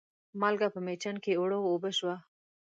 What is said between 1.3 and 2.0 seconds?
اوړه و اوبه